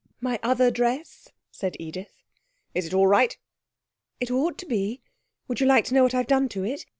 'My 0.19 0.39
Other 0.41 0.71
Dress,' 0.71 1.27
said 1.51 1.75
Edith. 1.79 2.23
'Is 2.73 2.87
it 2.87 2.93
all 2.95 3.05
right?' 3.05 3.37
'It 4.19 4.31
ought 4.31 4.57
to 4.57 4.65
be. 4.65 5.03
Would 5.47 5.59
you 5.59 5.67
like 5.67 5.85
to 5.85 5.93
know 5.93 6.01
what 6.01 6.15
I've 6.15 6.25
done 6.25 6.49
to 6.49 6.63
it? 6.63 6.87